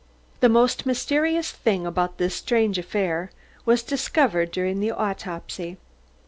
The 0.39 0.49
most 0.49 0.87
mysterious 0.87 1.51
thing 1.51 1.85
about 1.85 2.17
this 2.17 2.33
strange 2.33 2.79
affair 2.79 3.29
was 3.65 3.83
discovered 3.83 4.49
during 4.49 4.79
the 4.79 4.89
autopsy. 4.91 5.77